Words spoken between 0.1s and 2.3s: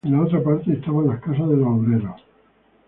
la otra parte estaban las casas de los obreros.